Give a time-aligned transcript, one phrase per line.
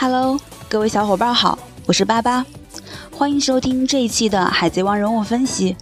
[0.00, 2.46] Hello，各位小伙伴好，我是巴巴，
[3.14, 5.74] 欢迎收听这一期的《海贼王人物分析》。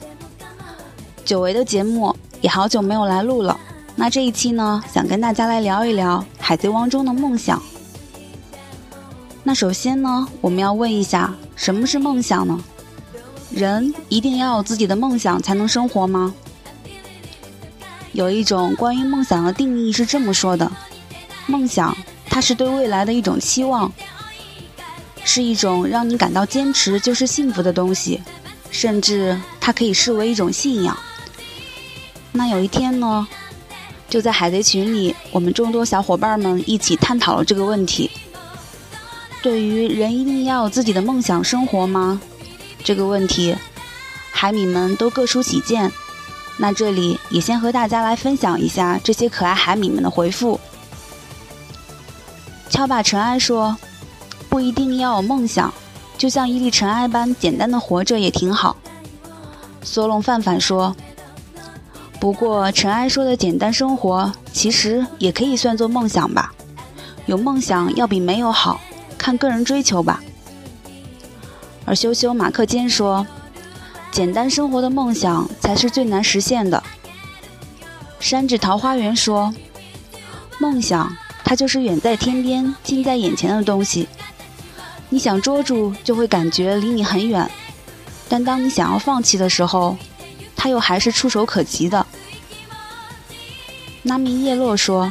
[1.24, 3.56] 久违的节目也好久没有来录了，
[3.94, 7.62] 那这一期呢，想跟大家来聊一聊《海贼王》中的梦想。
[9.44, 12.58] 那首先呢，我们要问一下，什么是梦想呢？
[13.52, 16.34] 人一定要有自己的梦想才能生活吗？
[18.10, 20.72] 有一种关于梦想的定义是这么说的：
[21.46, 21.96] 梦想，
[22.30, 23.92] 它是对未来的一种期望，
[25.24, 28.22] 是一种让你感到坚持就是幸福的东西，
[28.70, 30.96] 甚至它可以视为一种信仰。
[32.32, 33.26] 那有一天呢，
[34.08, 38.10] 就在海贼群里，我们众多小伙伴们一起探讨了这个问题。
[39.42, 42.20] 对于人一定要有自己的梦想生活吗？
[42.84, 43.56] 这个问题，
[44.30, 45.90] 海米们都各抒己见。
[46.58, 50.60] 那这里也先和大家来分享一下这些可爱海米们的回复。
[52.68, 53.76] 敲把尘埃说
[54.48, 55.72] ：“不一定要有梦想，
[56.16, 58.76] 就像一粒尘埃般简单的活着也挺好。”
[59.82, 60.94] 索隆范范说
[62.20, 66.52] ：“不过尘埃说的简单生活，其实也可以算作梦想吧。
[67.26, 68.80] 有梦想要比没有好。”
[69.18, 70.22] 看个人追求吧。
[71.84, 73.26] 而羞羞马克坚说
[74.12, 76.82] ：“简单生活的梦想才是最难实现的。”
[78.20, 79.52] 山治桃花源说
[80.60, 81.16] ：“梦想，
[81.48, 84.06] 它就是远在天边、近在眼前的东西。
[85.08, 87.48] 你想捉住，就会感觉离你很远；
[88.28, 89.96] 但当你想要放弃的时候，
[90.54, 92.06] 它又还是触手可及的。”
[94.04, 95.10] 拉米叶洛说：“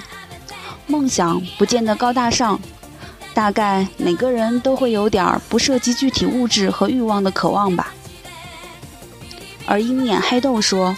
[0.85, 2.59] 梦想不见得高大上。”
[3.33, 7.91] 大概每个人都会有点不涉及具体物质和欲望的渴望吧。
[9.65, 10.95] 而鹰眼黑豆说：“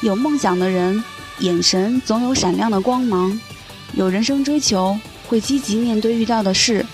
[0.00, 1.04] 有梦想的人，
[1.40, 3.38] 眼神总有闪亮的光芒，
[3.94, 6.84] 有人生追求，会积极面对遇到的事，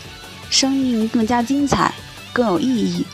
[0.51, 1.93] 生命更加精彩，
[2.33, 3.05] 更有意义。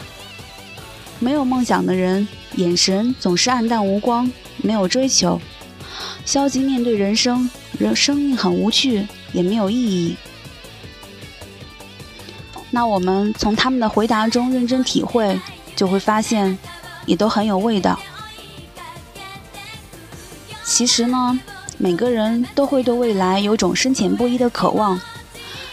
[1.18, 2.26] 没有梦想的人，
[2.56, 5.40] 眼神总是暗淡无光，没有追求，
[6.24, 10.16] 消极面对人生，人生命很无趣，也没有意义。”
[12.72, 15.40] 那我们从他们的回答中认真体会，
[15.74, 16.56] 就会发现，
[17.04, 17.98] 也都很有味道。
[20.64, 21.40] 其实呢，
[21.82, 25.00] 每个人都会对未来有种深浅不一的渴望，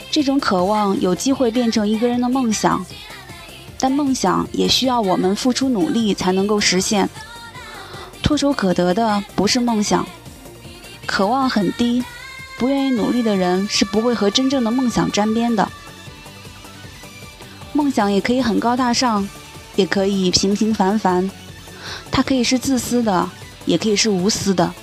[0.10, 2.86] 这种渴望有机会变成一个人的梦想，
[3.78, 7.10] 但梦想也需要我们付出努力才能够实现。
[8.24, 10.08] 唾手可得的不是梦想，
[11.06, 12.02] 渴望很低，
[12.58, 15.68] 不愿意努力的人是不会和真正的梦想沾边的。
[17.74, 19.28] 梦想也可以很高大上，
[19.76, 21.30] 也可以平平凡凡。
[22.10, 23.30] 它可以是自私的，
[23.66, 24.74] 也可以是无私的。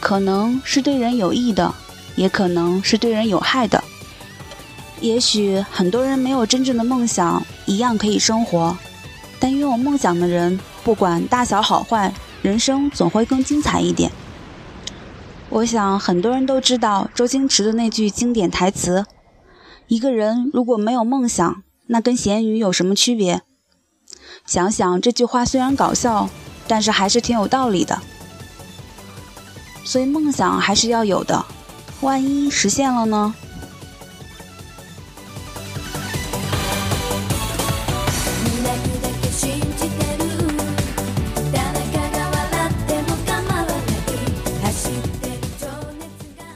[0.00, 1.74] 可能是对人有益的，
[2.16, 3.82] 也可能是对人有害的。
[5.00, 8.76] 也许很多人没有真正的梦想，一样可以生活。
[9.38, 14.10] 但拥有梦想的人，不管大小好坏，人生总会更精彩一点。
[15.50, 19.06] 我想很多人都知道周星驰的那句经典台词
[19.88, 23.40] ：“一个人如果没有梦想。”那跟咸鱼有什么区别？
[24.44, 26.28] 想想这句话虽然搞笑，
[26.66, 28.02] 但是还是挺有道理的。
[29.84, 31.44] 所以梦想还是要有的，
[32.00, 33.34] 万一实现了呢？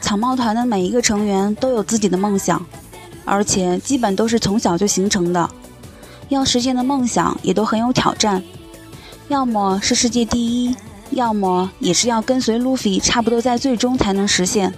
[0.00, 2.64] 草帽团的每一个成员都有自己的梦想。
[3.24, 5.48] 而且基本都是从小就形成的，
[6.28, 8.42] 要实现的梦想也都很有挑战，
[9.28, 10.76] 要么是世界第一，
[11.12, 14.72] 要么也是要跟随 Luffy，差不多在最终才能实现。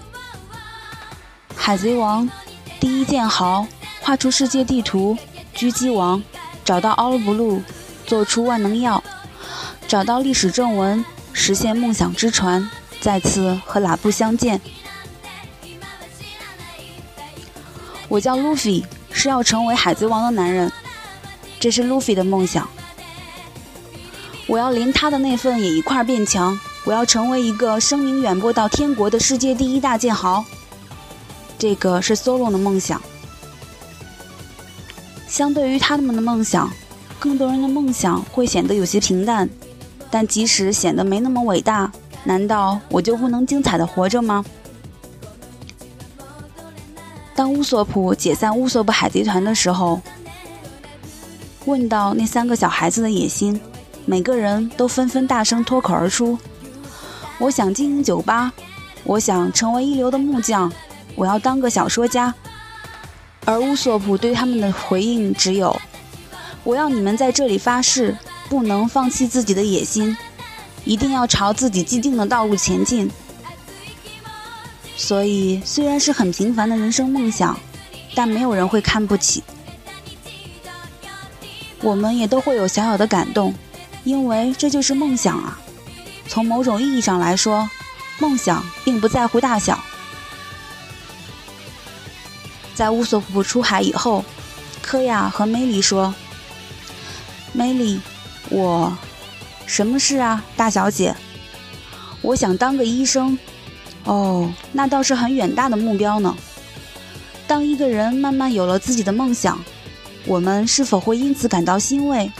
[1.55, 2.28] 海贼王
[2.81, 3.67] 第一剑豪
[4.00, 5.17] 画出世界地图，
[5.56, 6.22] 狙击王
[6.65, 7.62] 找到奥布鲁，
[8.04, 9.03] 做出万能药，
[9.86, 12.69] 找到历史正文，实现梦想之船，
[13.01, 14.60] 再次和拉布相见。
[18.09, 20.71] 我叫 Luffy，，是要成为海贼王的男人，
[21.59, 22.69] 这是 Luffy 的梦想。
[24.46, 30.44] 我要连他的那份也一块变强，我要成为一个声名远播到天国的世界第一大剑豪。
[31.58, 33.00] 这个是 Solo 的梦想。
[35.26, 36.70] 相对于他们的梦想，
[37.18, 39.48] 更多人的梦想会显得有些平淡。
[40.10, 41.91] 但即使显得没那么伟大，
[42.22, 44.44] 难道我就不能精彩的活着吗？
[47.34, 50.00] 当乌索普解散乌索普海贼团的时候，
[51.64, 53.60] 问到那三个小孩子的野心，
[54.06, 56.39] 每个人都纷纷大声脱口而出
[57.41, 58.53] ：“我想经营酒吧，
[59.04, 60.72] 我想成为一流的木匠，
[61.15, 62.34] 我要当个小说家。”
[63.47, 65.78] 而乌索普对他们的回应只有
[66.65, 68.16] ：“我要你们在这里发誓，
[68.48, 70.16] 不能放弃自己的野心，
[70.84, 73.10] 一定要朝自己既定的道路前进。”
[74.97, 77.59] 所以，虽然是很平凡的人生梦想，
[78.15, 79.42] 但没有人会看不起。
[81.83, 83.53] 我们也都会有小小的感动，
[84.04, 85.59] 因为这就是梦想啊。
[86.28, 87.68] 从某种意义上来说，
[88.18, 89.78] 梦想并不在乎大小。
[92.74, 94.24] 在乌索普出海以后，
[94.80, 96.15] 科亚和梅里说
[97.53, 98.01] ：“梅里，
[98.51, 98.97] 我，
[99.66, 101.15] 什么事啊，大小姐？
[102.21, 103.39] 我想当个医生。
[104.04, 106.36] 哦，那倒是很远大的目标呢。
[107.47, 109.59] 当一个人慢慢有了自己的梦想。”
[110.27, 112.33] 我们是否会因此感到欣慰？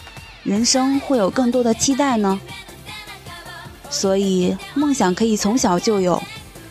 [0.45, 2.39] 人生会有更多的期待呢？
[3.89, 6.23] 所以，梦想可以从小就有，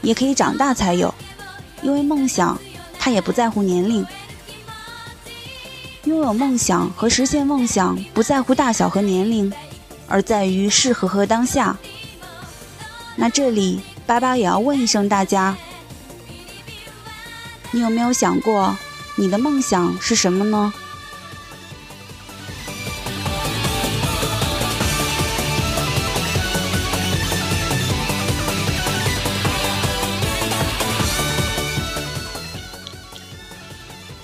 [0.01, 1.13] 也可以长大才有，
[1.81, 2.59] 因为梦想
[2.99, 4.05] 它也不在乎年龄。
[6.03, 9.51] 拥有梦想和实现梦想不在乎大小和年龄，
[10.07, 11.75] 而在于适合和当下。
[13.15, 15.57] 那这里，巴巴也要问一声大家：
[17.71, 18.77] 你有没有想过，
[19.15, 20.73] 你的梦想是什么呢？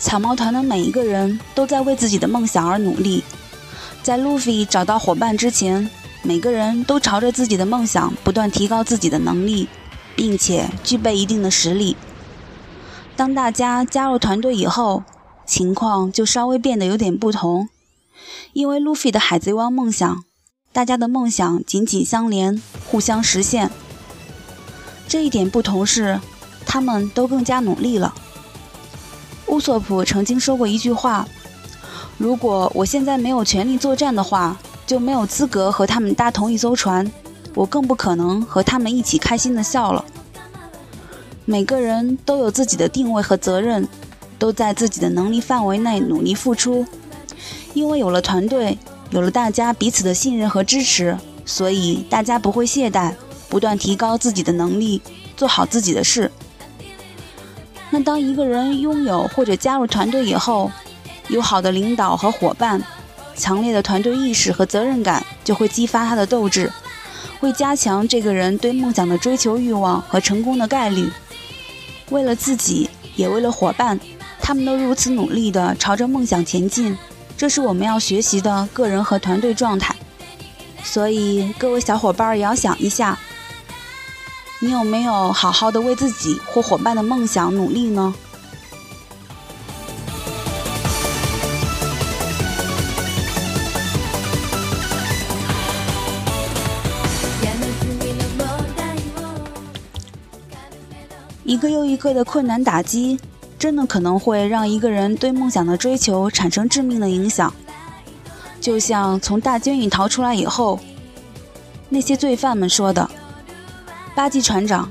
[0.10, 3.24] 草帽团的每一个人都在为自己的梦想而努力，
[4.02, 5.88] 在路飞找到伙伴之前，
[6.24, 9.70] 每个人都朝着自己的梦想不断提高自己的能力，
[10.16, 11.96] 并且具备一定的实力。
[13.16, 15.04] 当大家加入团队以后，
[15.46, 17.70] 情况就稍微变得有点不同，
[18.54, 20.24] 因为路飞的海贼王梦想，
[20.74, 23.70] 大家的梦想紧紧相连，互相实现。
[25.08, 26.20] 这一点不同是，
[26.66, 28.16] 他们都更加努力了。
[29.50, 31.28] 乌索普曾经说过一句话
[32.20, 34.56] ：“如果我现在没有全力作战的话，
[34.86, 37.12] 就没有资格和他们搭同一艘船，
[37.56, 40.06] 我更不可能和他们一起开心的笑了。”
[41.46, 43.88] 每个人都有自己的定位和责任，
[44.38, 46.86] 都在自己的能力范围内努力付出。
[47.74, 48.78] 因为有了团队，
[49.10, 53.16] 有了大家彼此的信任和支持，所以大家不会懈怠，
[53.50, 55.02] 不断提高自己的能力，
[55.36, 56.32] 做好自己的事。
[57.92, 60.72] 那当一个人拥有或者加入团队以后，
[61.28, 62.82] 有好的领导和伙伴，
[63.36, 66.72] 强烈的团队意识和责任感就会激发他的斗志，
[67.40, 71.10] 会加强这个人对梦想的追求欲望和成功的概率。
[72.10, 74.00] 为了自己，也为了伙伴，
[74.40, 76.98] 他们都如此努力地朝着梦想前进，
[77.36, 79.96] 这是我们要学习的个人和团队状态。
[80.84, 83.18] 所以，各位小伙伴也要想一下。
[84.62, 88.14] 你有没有好好的为自己或伙伴的梦想努力呢？
[101.46, 103.18] 一个又一个的困难打击，
[103.58, 107.52] 真的可能会让一个人对梦想的追求产生致命的影响。
[108.60, 110.78] 就像从大监狱逃出来以后，
[111.88, 113.10] 那些罪犯们说的。
[114.20, 114.90] 巴基船长，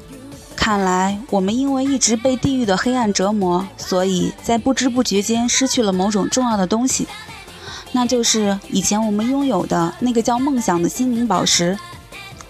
[0.56, 7.06] 看来我们因为一直被地狱的黑暗折磨，所以在不知不觉间失去了某种重要的东西，
[7.92, 11.78] 那就是以前我们拥有的那个叫梦想的心灵宝石。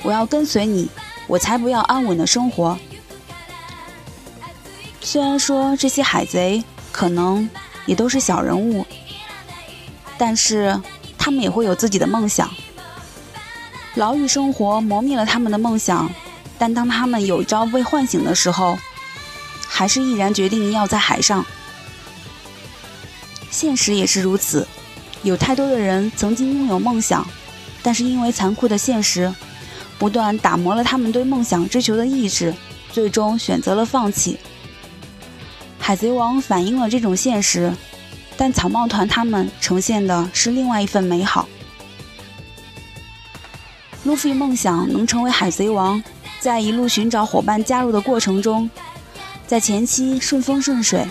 [0.04, 0.88] 我要跟随你，
[1.26, 2.78] 我才不要安稳的生活。
[5.00, 7.50] 虽然说这些海贼可能
[7.86, 8.86] 也都是小人物，
[10.16, 10.80] 但是
[11.18, 12.48] 他们也会有自己的梦想。
[13.96, 16.08] 牢狱生活磨灭了他们的梦想。
[16.58, 18.78] 但当他们有朝被唤醒的时候，
[19.66, 21.44] 还是毅然决定要在海上。
[23.50, 24.66] 现实也是如此，
[25.22, 27.26] 有太多的人曾经拥有梦想，
[27.82, 29.32] 但是因为残酷的现实，
[29.98, 32.54] 不断打磨了他们对梦想追求的意志，
[32.92, 34.38] 最终选择了放弃。
[35.78, 37.72] 海贼王反映了这种现实，
[38.36, 41.48] 但草帽团他们呈现的是另外一份美好。
[44.04, 46.02] 路飞梦想能成为海贼王。
[46.40, 48.70] 在一路寻找伙伴加入的过程中，
[49.46, 51.06] 在前期顺风顺水，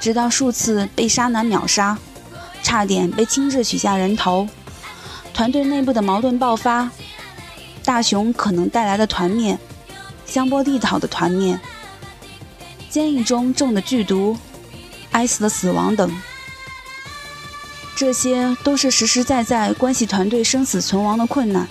[0.00, 1.96] 直到数次被沙男秒杀，
[2.62, 4.48] 差点被亲自取下人头，
[5.32, 6.90] 团队内部的矛盾爆发，
[7.84, 9.56] 大雄可能带来的团灭，
[10.26, 11.58] 香波地讨的团灭，
[12.90, 14.36] 监狱中中的剧毒，
[15.12, 16.10] 艾斯的死亡等，
[17.94, 21.68] 这些都是实实在在关系团队生死存亡的困难，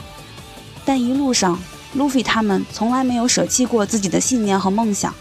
[0.86, 1.60] 但一路上。
[1.94, 5.14] 路飞他们从来没有舍弃过自己的信念和梦想。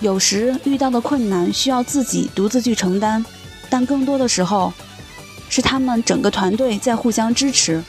[0.00, 3.24] 有时遇到的困难需要自己独自去承担，
[3.70, 4.72] 但更多的时候，
[5.48, 7.82] 是他们整个团队在互相支持。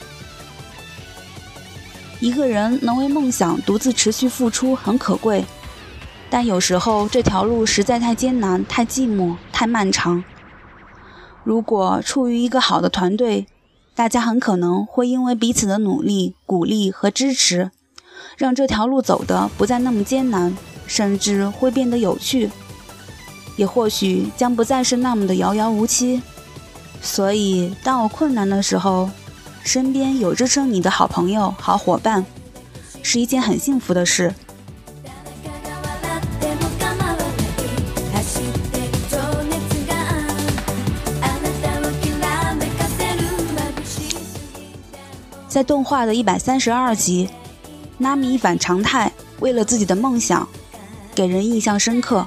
[2.20, 5.44] 一个人能为梦想独自持续付出很可贵，
[6.30, 10.22] 但有时候这条路实在太艰难、太寂寞、太漫长。
[11.42, 13.46] 如果处于一个好的团队，
[13.94, 17.70] 大家很可能会因为彼此的努力、鼓励和支持，
[18.36, 20.56] 让这条路走得不再那么艰难。
[20.86, 22.50] 甚至会变得有趣，
[23.56, 26.20] 也或许将不再是那么的遥遥无期。
[27.00, 29.08] 所以，当我困难的时候，
[29.62, 32.26] 身边有支撑你的好朋友、好伙伴，
[33.02, 34.34] 是一件很幸福的事。
[45.54, 47.30] 在动画的一百三十二集，
[47.98, 50.48] 纳米一反常态，为了自己的梦想。
[51.14, 52.26] 给人印象深刻。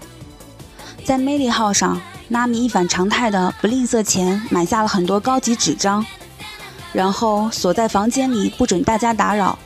[1.04, 6.06] 在魅力号上，纳米一反常态的不吝啬钱，买下了很多高级纸张，
[6.94, 9.60] 然后锁在房间里，不准大家打扰，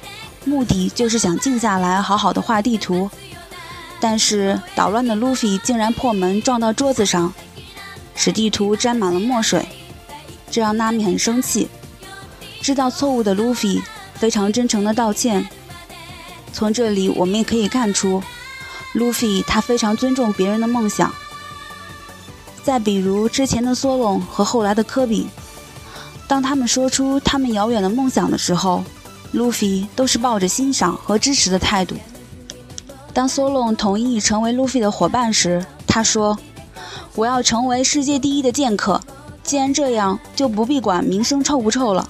[0.43, 3.11] 目的就是想静下来，好好的画地图。
[3.99, 7.31] 但是捣乱的路飞竟然破门撞到桌子上，
[8.15, 9.63] 使地图沾满了墨水，
[10.49, 11.69] 这让纳米很生气。
[12.61, 13.81] 知道错误的路飞
[14.13, 15.47] 非常真诚的道歉。
[16.53, 18.21] 从这里我们也可以看出。
[18.93, 21.13] 路飞他非常尊重别人的梦想。
[22.61, 25.27] 再比如之前的索隆和后来的科比，
[26.27, 28.83] 当他们说出他们遥远的梦想的时候，
[29.31, 31.95] 路飞都是抱着欣赏和支持的态度。
[33.13, 36.37] 当索隆同意成为路飞的伙伴时，他说
[37.15, 38.99] ：“我要成为世界第一的剑客。
[39.41, 42.09] 既然这样，就不必管名声臭不臭了，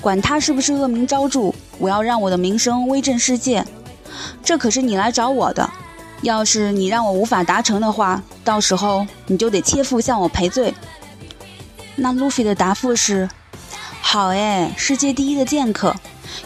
[0.00, 3.64] 管他是不是恶名昭著，我要让我的名声威震世界。
[4.42, 5.68] 这可是你来找我的。”
[6.22, 10.72] 要是你让我无法达成的话，到时候你就得切腹向我赔罪。
[11.96, 13.28] 那路飞的答复是：
[14.00, 15.94] 好诶，世界第一的剑客，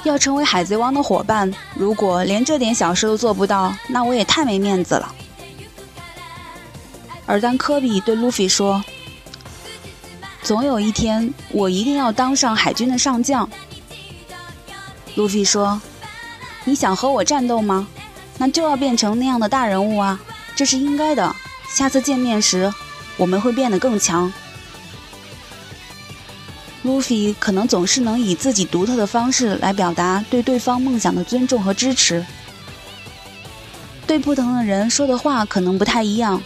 [0.02, 5.14] 要成为海贼王的伙伴，如果连这点小事都做不到，那我也太没面子了。
[7.24, 8.82] 而当科比对路飞说
[10.48, 13.46] ：“总有一天，我一定要当上海军的上将。”
[15.14, 15.78] 路飞说
[16.64, 17.86] ：“你想和我战斗吗？”
[18.38, 20.18] 那就要变成那样的大人物啊，
[20.56, 21.36] 这是应该的。
[21.68, 22.72] 下次见面时，
[23.18, 24.32] 我们会变得更强。
[26.80, 32.24] 路飞可能总是能以自己独特的方式来表达对对方梦想的尊重和支持。
[34.06, 36.40] 对不同的人说的话可能不太一样，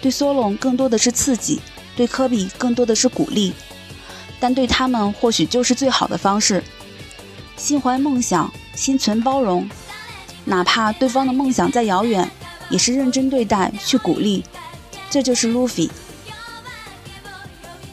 [0.00, 1.60] 对索隆更多的是刺激，
[1.98, 3.52] 对科比更多的是鼓励，
[4.38, 6.62] 但对他们或许就是最好的方式。
[7.56, 9.68] 心怀梦想，心存包容。
[10.44, 12.30] 哪怕对方的梦想再遥远，
[12.70, 14.44] 也是认真对待，去鼓励。
[15.10, 15.90] 这就是 Luffy。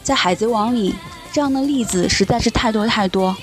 [0.04, 0.94] 在《海贼王》里，
[1.34, 3.36] 这样的例子实在是太多太多。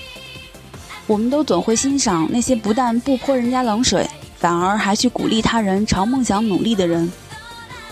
[1.07, 7.11] 我们都总会欣赏那些不但不泼人家冷水，反而还去鼓励他人朝梦想努力的人。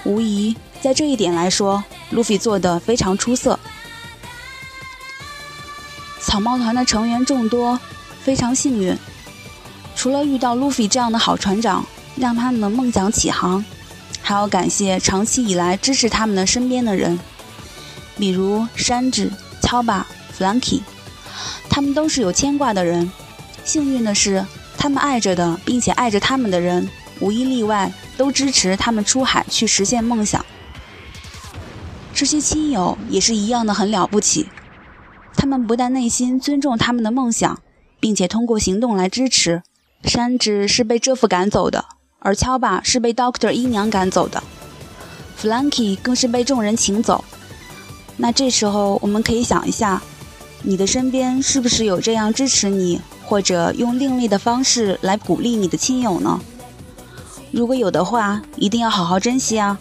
[0.06, 3.60] 无疑，在这一点来说，路飞做得非常出色。
[6.22, 7.80] 草帽团的成员众多，
[8.24, 8.98] 非常幸运。
[9.96, 13.64] 除了遇到路飞这样的好船长，让他们的梦想起航，
[14.22, 17.20] 还要感谢长期以来支持他们的身边的人，
[18.18, 20.82] 比如山治、乔巴、弗兰基，
[21.70, 23.12] 他们都是有牵挂的人。
[23.64, 24.46] 幸运的是，
[24.78, 26.90] 他们爱着的，并且爱着他们的人，
[27.20, 30.44] 无一例外都支持他们出海去实现梦想。
[32.22, 34.48] 这些亲友也是一样的很了不起，
[35.36, 37.60] 他们不但内心尊重他们的梦想，
[38.00, 39.64] 并且通过行动来支持。
[40.04, 41.86] 山治是被这副赶走的，
[42.20, 44.44] 而乔巴是被 Doctor 姨娘赶走的，
[45.36, 47.26] 弗兰基更是被众人请走。
[48.18, 50.00] 那这时候，我们可以想一下，
[50.62, 56.40] 你的身边是不是有这样支持你，或者用另类的方式来鼓励你的亲友呢？
[57.50, 59.80] 如果有的话，一定要好好珍惜啊！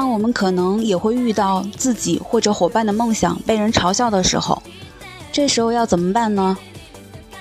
[0.00, 4.62] 那我们可能也会遇到自己或者伙伴的梦想被人嘲笑的时候，
[5.30, 6.56] 这时候要怎么办呢？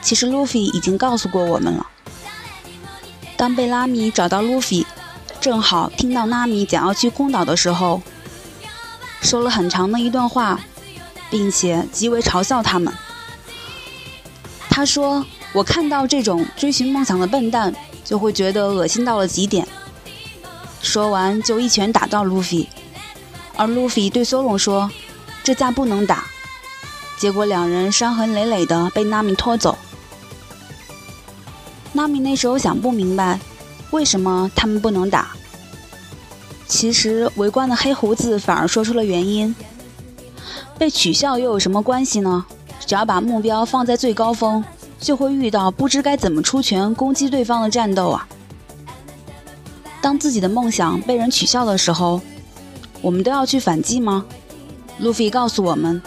[0.02, 1.88] 其实路飞已经告诉过我们了。
[3.38, 4.86] 当贝拉米找到路飞，
[5.40, 8.02] 正好听到拉米想要去空岛的时候，
[9.22, 10.60] 说了很长的一段话，
[11.30, 12.94] 并且极为嘲笑他们。
[14.70, 15.26] 他说
[15.56, 17.74] ：“我看到这种追寻梦想的笨蛋，
[18.04, 19.66] 就会觉得恶心到了极点。”
[20.82, 22.68] 说完，就一拳打到路飞，
[23.56, 24.90] 而路飞对索隆说
[25.44, 26.26] ：“这架不能打。
[27.18, 29.78] 结果两人伤痕累累的被娜米拖走。
[31.92, 33.40] 娜米那时候想不明白，
[33.92, 35.32] 为什么他们不能打。
[36.66, 39.54] 其实围观的黑胡子反而说出了原因。
[40.78, 42.46] 被取笑又有什么关系呢？
[42.86, 44.64] 只要把目标放在最高峰，
[45.00, 48.26] 就会遇到不知该怎么出拳攻击对方的战斗啊。
[50.02, 52.22] 当自己的梦想被人取笑的时候，
[53.02, 54.26] 我们都要去反击吗？
[54.98, 56.02] 路飞告诉我们。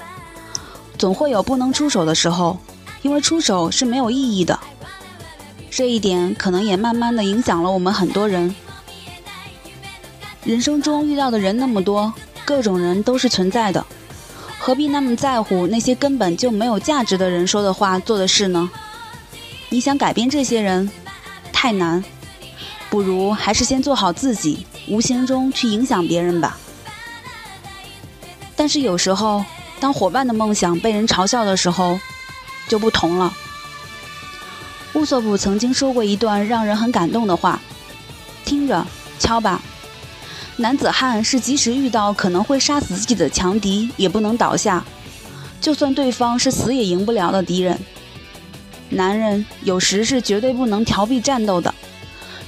[0.99, 2.59] 总会有不能出手的时候，
[3.03, 4.59] 因为出手是没有意义的。
[5.71, 8.55] 这一点可能也慢慢的影响了我们很多人。
[10.45, 12.13] 人生中遇到的人那么多，
[12.45, 13.85] 各种人都是存在的，
[14.59, 18.71] 何必那么在乎那些根本就没有价值的人说的话、做的事呢？
[19.71, 20.91] 你想改变这些人，
[21.53, 22.05] 太难，
[22.93, 26.59] 不如还是先做好自己，无形中去影响别人吧。
[28.55, 29.43] 但是有时候。
[29.81, 31.99] 当伙伴的梦想被人嘲笑的时候，
[32.69, 33.33] 就不同了。
[34.95, 37.61] 乌索普曾经说过一段让人很感动的话
[38.47, 38.87] ：“听着，
[39.19, 39.61] 敲吧，
[40.55, 44.85] 男子汉是即使遇到可能会杀死自己的强敌，也不能倒下，
[45.61, 47.77] 就算对方是死也赢不了的敌人。
[48.89, 51.75] 男人有时是绝对不能逃避战斗的，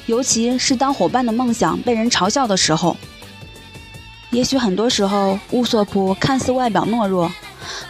[0.07, 2.97] 尤其是当伙伴的梦想被人嘲笑的时候。”
[4.31, 7.31] 也许很多时候，乌索普看似外表懦弱，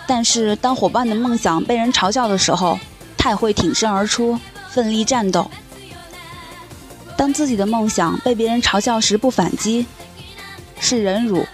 [0.07, 2.79] 但是当伙伴的梦想被人嘲笑的时候，
[3.17, 5.51] 他也会挺身而出，奋力战斗。
[7.17, 9.87] 当自己的梦想被别人嘲笑时不反击，
[10.79, 11.47] 是忍辱，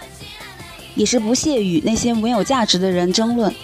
[0.95, 3.55] 也是不屑与那些没有价值的人争论。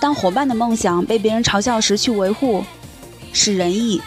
[0.00, 2.64] 当伙伴的梦想被别人嘲笑时去维护，
[3.32, 4.02] 是仁义。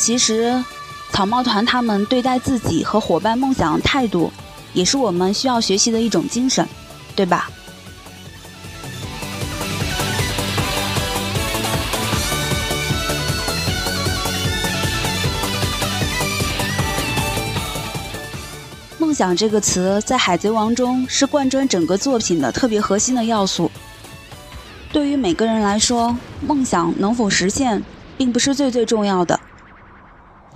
[0.00, 0.64] 其实。
[1.10, 4.30] 草帽团他们对待自己和伙伴梦想的态度，
[4.74, 6.68] 也是我们需要学习的一种精神，
[7.16, 7.50] 对吧？
[18.98, 23.70] 梦想这个词在《海贼王》中是贯穿整个作品的特别核心的要素。
[24.92, 26.14] 对于每个人来说，
[26.46, 27.82] 梦想能否实现，
[28.18, 29.40] 并不是最最重要的。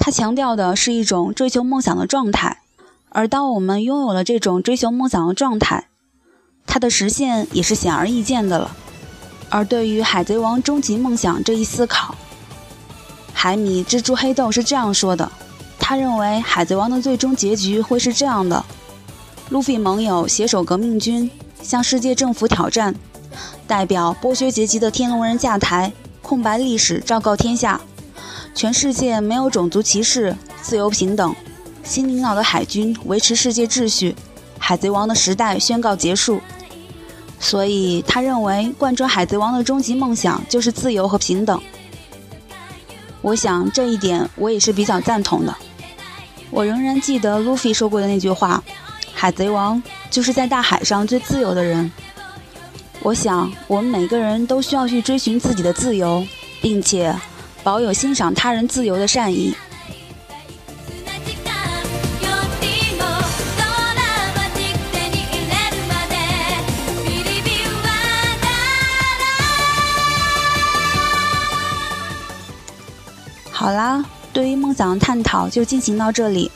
[0.05, 2.59] 他强调的是一种追求梦想的状态，
[3.11, 5.87] 而当我们拥有了这种追求梦想的状态，
[6.67, 8.73] 它的实现也是显而易见的了。
[9.49, 12.17] 而对于海贼王终极梦想这一思考，
[13.33, 15.31] 海米蜘蛛黑豆是这样说的：
[15.79, 18.65] 他认为海贼王的最终结局会是这样的：
[19.51, 21.31] 路飞盟友携手革命军
[21.62, 22.93] 向世界政府挑战，
[23.69, 27.81] 代表剥削阶级的天龙人下台，空白历史昭告天下。
[28.55, 31.35] 全世界没有种族歧视，自由平等。
[31.83, 34.15] 新领导的海军维持世界秩序，
[34.59, 36.41] 海贼王的时代宣告结束。
[37.41, 41.61] 所以，他认为贯穿海贼王的终极梦想就是自由和平等。
[43.21, 45.53] 我想这一点我也是比较赞同的。
[46.51, 48.62] 我仍然记得 Luffy 说过的那句话
[49.12, 51.91] ：“海贼王就是在大海上最自由的人。”
[53.03, 56.25] 我想，我们每个人都需要去追寻自己的自由，
[56.61, 57.12] 并且。
[57.64, 59.55] 保有欣赏他人自由的善意。
[73.51, 76.51] 好啦，对于梦想的探讨就进行到这里。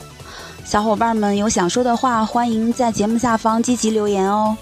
[0.65, 4.57] 小伙伴们有想说的话，欢迎在节目下方积极留言哦。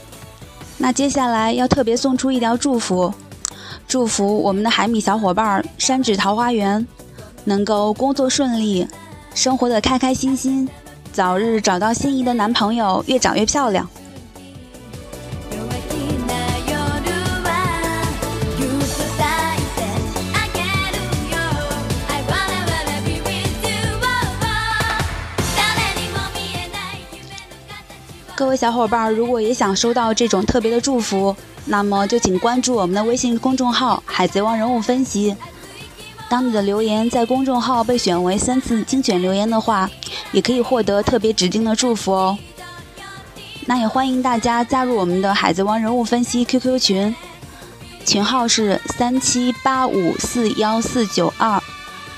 [0.78, 3.12] 那接下来要特别送出一条祝福。
[3.96, 6.86] 祝福我们的海米小伙伴山指桃花源
[7.46, 8.86] 能够工作顺利，
[9.34, 10.68] 生活的开开心心，
[11.14, 13.90] 早日找到心仪的男朋友，越长越漂亮。
[28.56, 31.36] 小伙伴，如果也想收到这种特别的祝福。
[31.68, 35.36] 那么就请关注我们的微信公众号“海贼王人物分析”。
[36.30, 39.90] 当你的留言在公众号被选为三次精选留言的话，
[40.32, 42.38] 也可以获得特别指定的祝福哦。
[43.66, 47.16] 那也欢迎大家加入我们的海贼王人物分析 QQ 群，
[48.06, 51.60] 群号是三七八五四幺四九二，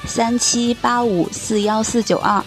[0.05, 2.43] 三七八五四幺四九二。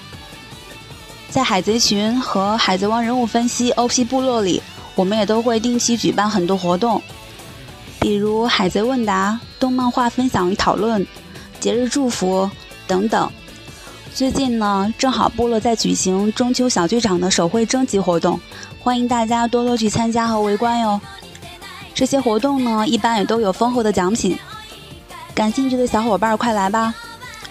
[1.30, 4.60] 在海贼群和海贼王人物分析 OP 部落里。
[4.96, 7.00] 我们也都会定期举办很多活动，
[8.00, 11.06] 比如海贼问答、动漫画分享与讨论、
[11.58, 12.50] 节日祝福
[12.86, 13.30] 等等。
[14.12, 18.38] 最近呢，正好部落在举行中秋小剧场的手绘征集活动，
[18.80, 21.00] 欢迎大家多多去参加和围观哟。
[21.94, 24.36] 这些活动呢，一般也都有丰厚的奖品，
[25.34, 26.92] 感兴趣的小伙伴快来吧，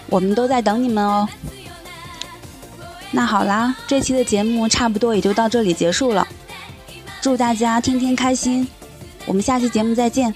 [0.08, 1.26] 我们都在等你们哦。
[3.11, 6.27] 那好啦，这期的节目差不多也就到这里结束了，
[7.21, 8.67] 祝大家天天开心，
[9.25, 10.33] 我们下期节目再见。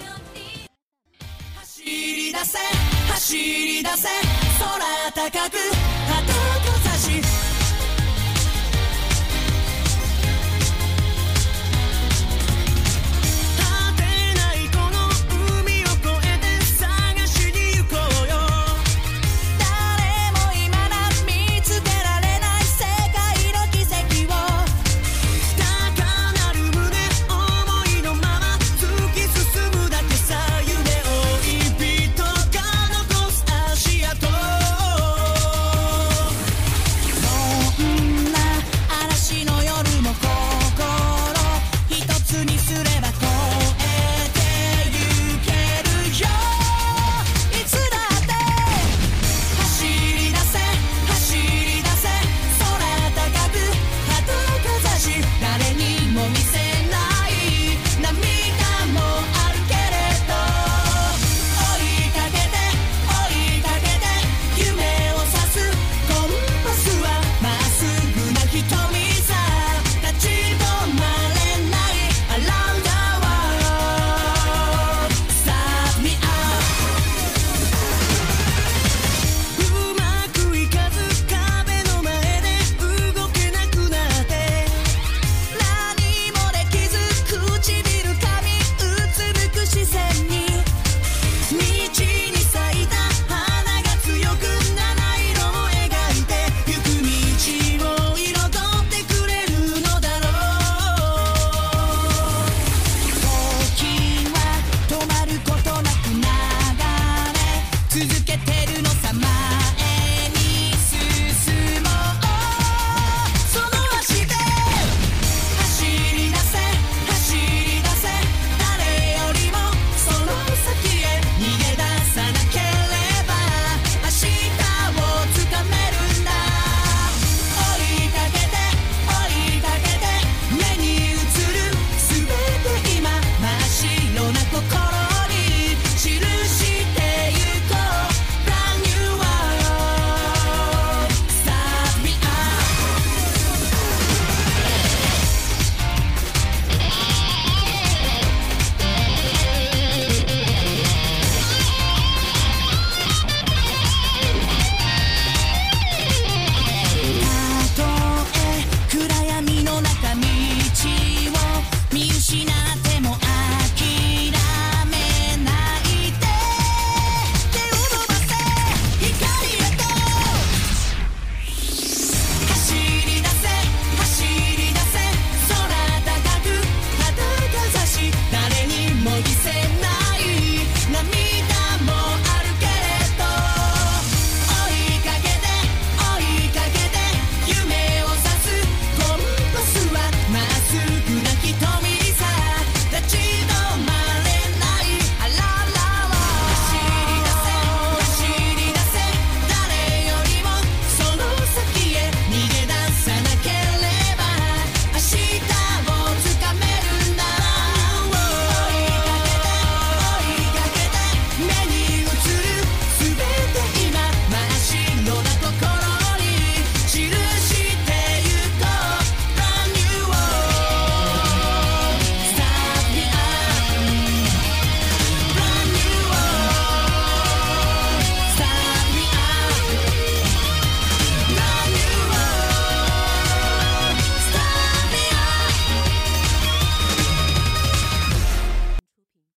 [1.62, 2.58] 走り出せ
[3.18, 4.08] 走り出せ
[5.16, 5.93] 空高く